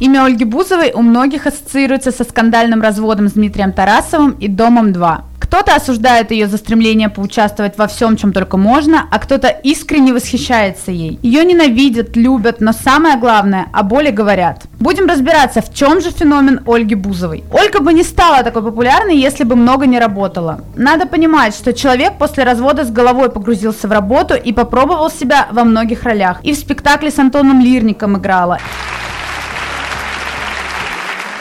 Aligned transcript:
Имя 0.00 0.24
Ольги 0.24 0.46
Бузовой 0.46 0.92
у 0.94 1.02
многих 1.02 1.46
ассоциируется 1.46 2.10
со 2.10 2.24
скандальным 2.24 2.80
разводом 2.80 3.28
с 3.28 3.32
Дмитрием 3.32 3.70
Тарасовым 3.70 4.30
и 4.30 4.48
«Домом-2». 4.48 5.24
Кто-то 5.38 5.74
осуждает 5.74 6.30
ее 6.30 6.46
за 6.46 6.56
стремление 6.56 7.10
поучаствовать 7.10 7.76
во 7.76 7.86
всем, 7.86 8.16
чем 8.16 8.32
только 8.32 8.56
можно, 8.56 9.06
а 9.10 9.18
кто-то 9.18 9.48
искренне 9.48 10.14
восхищается 10.14 10.90
ей. 10.90 11.18
Ее 11.22 11.44
ненавидят, 11.44 12.16
любят, 12.16 12.60
но 12.62 12.72
самое 12.72 13.18
главное, 13.18 13.66
о 13.74 13.82
боли 13.82 14.10
говорят. 14.10 14.62
Будем 14.78 15.06
разбираться, 15.06 15.60
в 15.60 15.74
чем 15.74 16.00
же 16.00 16.12
феномен 16.12 16.60
Ольги 16.66 16.94
Бузовой. 16.94 17.44
Ольга 17.52 17.80
бы 17.80 17.92
не 17.92 18.04
стала 18.04 18.42
такой 18.42 18.62
популярной, 18.62 19.18
если 19.18 19.44
бы 19.44 19.54
много 19.54 19.86
не 19.86 19.98
работала. 19.98 20.60
Надо 20.76 21.06
понимать, 21.06 21.54
что 21.54 21.74
человек 21.74 22.16
после 22.16 22.44
развода 22.44 22.84
с 22.84 22.90
головой 22.90 23.28
погрузился 23.30 23.86
в 23.86 23.92
работу 23.92 24.34
и 24.34 24.54
попробовал 24.54 25.10
себя 25.10 25.48
во 25.50 25.64
многих 25.64 26.04
ролях. 26.04 26.38
И 26.42 26.52
в 26.52 26.56
спектакле 26.56 27.10
с 27.10 27.18
Антоном 27.18 27.60
Лирником 27.60 28.16
играла 28.16 28.60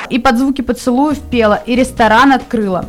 и 0.09 0.19
под 0.19 0.37
звуки 0.37 0.61
поцелуев 0.61 1.19
пела, 1.19 1.61
и 1.65 1.75
ресторан 1.75 2.31
открыла. 2.31 2.85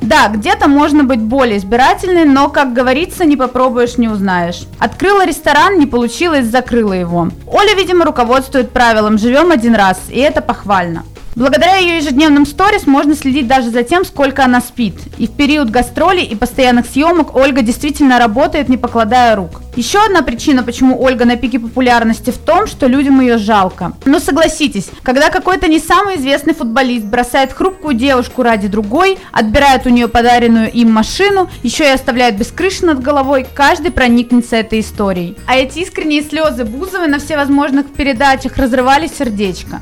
Да, 0.00 0.28
где-то 0.28 0.68
можно 0.68 1.04
быть 1.04 1.20
более 1.20 1.58
избирательной, 1.58 2.24
но, 2.24 2.48
как 2.48 2.72
говорится, 2.72 3.26
не 3.26 3.36
попробуешь, 3.36 3.98
не 3.98 4.08
узнаешь. 4.08 4.66
Открыла 4.78 5.26
ресторан, 5.26 5.78
не 5.78 5.84
получилось, 5.84 6.46
закрыла 6.46 6.94
его. 6.94 7.28
Оля, 7.46 7.74
видимо, 7.74 8.06
руководствует 8.06 8.70
правилом 8.70 9.18
«живем 9.18 9.50
один 9.50 9.74
раз», 9.74 9.98
и 10.08 10.18
это 10.18 10.40
похвально. 10.40 11.04
Благодаря 11.38 11.76
ее 11.76 11.98
ежедневным 11.98 12.44
сторис 12.44 12.88
можно 12.88 13.14
следить 13.14 13.46
даже 13.46 13.70
за 13.70 13.84
тем, 13.84 14.04
сколько 14.04 14.44
она 14.44 14.60
спит. 14.60 14.96
И 15.18 15.28
в 15.28 15.30
период 15.30 15.70
гастролей 15.70 16.24
и 16.24 16.34
постоянных 16.34 16.86
съемок 16.86 17.36
Ольга 17.36 17.62
действительно 17.62 18.18
работает, 18.18 18.68
не 18.68 18.76
покладая 18.76 19.36
рук. 19.36 19.62
Еще 19.76 20.04
одна 20.04 20.22
причина, 20.22 20.64
почему 20.64 21.00
Ольга 21.00 21.24
на 21.24 21.36
пике 21.36 21.60
популярности 21.60 22.30
в 22.30 22.38
том, 22.38 22.66
что 22.66 22.88
людям 22.88 23.20
ее 23.20 23.38
жалко. 23.38 23.92
Но 24.04 24.18
согласитесь, 24.18 24.90
когда 25.04 25.30
какой-то 25.30 25.68
не 25.68 25.78
самый 25.78 26.16
известный 26.16 26.54
футболист 26.54 27.06
бросает 27.06 27.52
хрупкую 27.52 27.94
девушку 27.94 28.42
ради 28.42 28.66
другой, 28.66 29.20
отбирает 29.30 29.86
у 29.86 29.90
нее 29.90 30.08
подаренную 30.08 30.72
им 30.72 30.90
машину, 30.90 31.48
еще 31.62 31.84
и 31.84 31.92
оставляет 31.92 32.36
без 32.36 32.48
крыши 32.48 32.84
над 32.84 33.00
головой, 33.00 33.46
каждый 33.54 33.92
проникнется 33.92 34.56
этой 34.56 34.80
историей. 34.80 35.36
А 35.46 35.56
эти 35.56 35.78
искренние 35.78 36.24
слезы 36.24 36.64
Бузовой 36.64 37.06
на 37.06 37.20
всевозможных 37.20 37.86
передачах 37.92 38.56
разрывали 38.56 39.06
сердечко. 39.06 39.80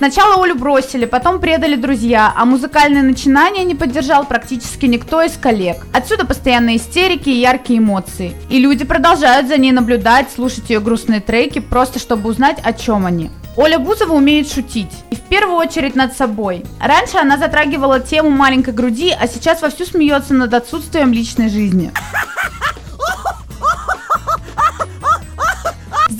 Сначала 0.00 0.42
Олю 0.42 0.54
бросили, 0.54 1.04
потом 1.04 1.40
предали 1.40 1.76
друзья, 1.76 2.32
а 2.34 2.46
музыкальное 2.46 3.02
начинание 3.02 3.66
не 3.66 3.74
поддержал 3.74 4.24
практически 4.24 4.86
никто 4.86 5.20
из 5.20 5.36
коллег. 5.36 5.76
Отсюда 5.92 6.24
постоянные 6.24 6.78
истерики 6.78 7.28
и 7.28 7.40
яркие 7.40 7.80
эмоции. 7.80 8.32
И 8.48 8.58
люди 8.58 8.86
продолжают 8.86 9.48
за 9.48 9.58
ней 9.58 9.72
наблюдать, 9.72 10.30
слушать 10.34 10.70
ее 10.70 10.80
грустные 10.80 11.20
треки, 11.20 11.58
просто 11.58 11.98
чтобы 11.98 12.30
узнать, 12.30 12.56
о 12.62 12.72
чем 12.72 13.04
они. 13.04 13.30
Оля 13.58 13.78
Бузова 13.78 14.14
умеет 14.14 14.50
шутить. 14.50 14.90
И 15.10 15.16
в 15.16 15.20
первую 15.20 15.58
очередь 15.58 15.96
над 15.96 16.16
собой. 16.16 16.64
Раньше 16.80 17.18
она 17.18 17.36
затрагивала 17.36 18.00
тему 18.00 18.30
маленькой 18.30 18.72
груди, 18.72 19.14
а 19.20 19.28
сейчас 19.28 19.60
вовсю 19.60 19.84
смеется 19.84 20.32
над 20.32 20.54
отсутствием 20.54 21.12
личной 21.12 21.50
жизни. 21.50 21.92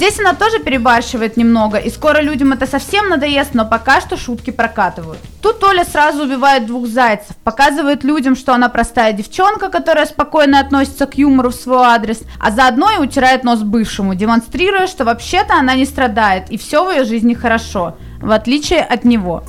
Здесь 0.00 0.18
она 0.18 0.32
тоже 0.32 0.60
перебарщивает 0.60 1.36
немного, 1.36 1.76
и 1.76 1.90
скоро 1.90 2.22
людям 2.22 2.54
это 2.54 2.66
совсем 2.66 3.10
надоест, 3.10 3.52
но 3.52 3.66
пока 3.66 4.00
что 4.00 4.16
шутки 4.16 4.48
прокатывают. 4.50 5.20
Тут 5.42 5.62
Оля 5.62 5.84
сразу 5.84 6.22
убивает 6.22 6.64
двух 6.64 6.86
зайцев, 6.86 7.36
показывает 7.44 8.02
людям, 8.02 8.34
что 8.34 8.54
она 8.54 8.70
простая 8.70 9.12
девчонка, 9.12 9.68
которая 9.68 10.06
спокойно 10.06 10.58
относится 10.58 11.04
к 11.04 11.18
юмору 11.18 11.50
в 11.50 11.54
свой 11.54 11.82
адрес, 11.84 12.22
а 12.38 12.50
заодно 12.50 12.90
и 12.92 12.96
утирает 12.96 13.44
нос 13.44 13.60
бывшему, 13.60 14.14
демонстрируя, 14.14 14.86
что 14.86 15.04
вообще-то 15.04 15.52
она 15.52 15.74
не 15.74 15.84
страдает, 15.84 16.48
и 16.48 16.56
все 16.56 16.82
в 16.82 16.90
ее 16.90 17.04
жизни 17.04 17.34
хорошо, 17.34 17.98
в 18.22 18.30
отличие 18.30 18.80
от 18.80 19.04
него. 19.04 19.44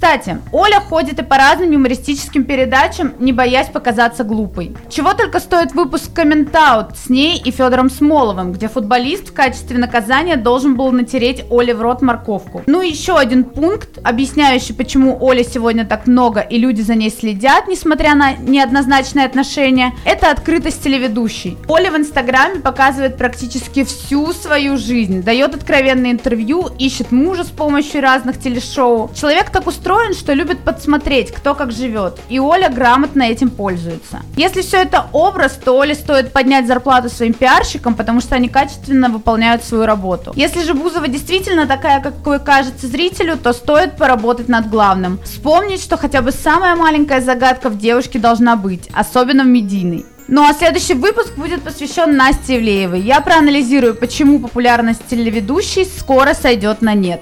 Кстати, 0.00 0.38
Оля 0.50 0.80
ходит 0.80 1.18
и 1.18 1.22
по 1.22 1.36
разным 1.36 1.72
юмористическим 1.72 2.44
передачам, 2.44 3.12
не 3.18 3.34
боясь 3.34 3.68
показаться 3.68 4.24
глупой. 4.24 4.74
Чего 4.88 5.12
только 5.12 5.40
стоит 5.40 5.74
выпуск 5.74 6.14
«Комментаут» 6.14 6.96
с 6.96 7.10
ней 7.10 7.38
и 7.38 7.50
Федором 7.50 7.90
Смоловым, 7.90 8.52
где 8.52 8.68
футболист 8.68 9.28
в 9.28 9.34
качестве 9.34 9.76
наказания 9.76 10.38
должен 10.38 10.74
был 10.74 10.90
натереть 10.90 11.44
Оле 11.50 11.74
в 11.74 11.82
рот 11.82 12.00
морковку. 12.00 12.62
Ну 12.66 12.80
и 12.80 12.88
еще 12.88 13.18
один 13.18 13.44
пункт, 13.44 13.98
объясняющий, 14.02 14.72
почему 14.74 15.18
Оля 15.20 15.44
сегодня 15.44 15.84
так 15.84 16.06
много 16.06 16.40
и 16.40 16.56
люди 16.56 16.80
за 16.80 16.94
ней 16.94 17.10
следят, 17.10 17.68
несмотря 17.68 18.14
на 18.14 18.32
неоднозначные 18.32 19.26
отношения, 19.26 19.92
это 20.06 20.30
открытость 20.30 20.82
телеведущей. 20.82 21.58
Оля 21.68 21.90
в 21.90 21.96
Инстаграме 21.98 22.60
показывает 22.60 23.18
практически 23.18 23.84
всю 23.84 24.32
свою 24.32 24.78
жизнь, 24.78 25.22
дает 25.22 25.54
откровенные 25.54 26.12
интервью, 26.12 26.70
ищет 26.78 27.12
мужа 27.12 27.44
с 27.44 27.50
помощью 27.50 28.00
разных 28.00 28.40
телешоу. 28.40 29.10
Человек 29.14 29.50
так 29.50 29.66
устроен, 29.66 29.89
устроен, 29.90 30.14
что 30.14 30.34
любит 30.34 30.60
подсмотреть, 30.60 31.32
кто 31.32 31.54
как 31.54 31.72
живет, 31.72 32.20
и 32.28 32.38
Оля 32.38 32.68
грамотно 32.68 33.22
этим 33.22 33.50
пользуется. 33.50 34.20
Если 34.36 34.62
все 34.62 34.78
это 34.82 35.06
образ, 35.12 35.58
то 35.64 35.76
Оле 35.76 35.94
стоит 35.94 36.32
поднять 36.32 36.66
зарплату 36.66 37.08
своим 37.08 37.32
пиарщикам, 37.32 37.94
потому 37.94 38.20
что 38.20 38.36
они 38.36 38.48
качественно 38.48 39.08
выполняют 39.08 39.64
свою 39.64 39.86
работу. 39.86 40.32
Если 40.36 40.62
же 40.62 40.74
Бузова 40.74 41.08
действительно 41.08 41.66
такая, 41.66 42.00
какой 42.00 42.38
кажется 42.38 42.86
зрителю, 42.86 43.36
то 43.36 43.52
стоит 43.52 43.96
поработать 43.96 44.48
над 44.48 44.70
главным. 44.70 45.18
Вспомнить, 45.24 45.82
что 45.82 45.96
хотя 45.96 46.22
бы 46.22 46.30
самая 46.30 46.76
маленькая 46.76 47.20
загадка 47.20 47.68
в 47.68 47.76
девушке 47.76 48.18
должна 48.18 48.56
быть, 48.56 48.88
особенно 48.92 49.42
в 49.42 49.48
медийной. 49.48 50.04
Ну 50.32 50.48
а 50.48 50.54
следующий 50.54 50.94
выпуск 50.94 51.34
будет 51.34 51.62
посвящен 51.62 52.16
Насте 52.16 52.56
Ивлеевой. 52.56 53.00
Я 53.00 53.20
проанализирую, 53.20 53.96
почему 53.96 54.38
популярность 54.38 55.02
телеведущей 55.10 55.84
скоро 55.84 56.34
сойдет 56.34 56.82
на 56.82 56.94
нет. 56.94 57.18